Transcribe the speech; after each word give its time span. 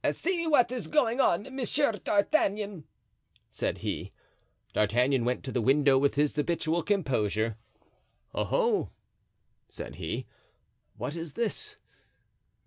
"See 0.13 0.47
what 0.47 0.71
is 0.71 0.87
going 0.87 1.21
on, 1.21 1.43
Monsieur 1.55 1.91
D'Artagnan," 1.91 2.85
said 3.51 3.77
he. 3.85 4.11
D'Artagnan 4.73 5.25
went 5.25 5.43
to 5.43 5.51
the 5.51 5.61
window 5.61 5.99
with 5.99 6.15
his 6.15 6.35
habitual 6.35 6.81
composure. 6.81 7.55
"Oho!" 8.33 8.89
said 9.67 9.97
he, 9.97 10.25
"what 10.97 11.15
is 11.15 11.33
this? 11.33 11.75